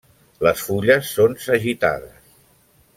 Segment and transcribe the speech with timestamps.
[0.45, 2.21] Les fulles són sagitades.